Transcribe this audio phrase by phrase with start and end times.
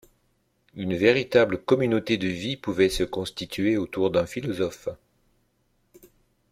[0.75, 4.89] Une véritable communauté de vie pouvait se constituer autour d'un philosophe.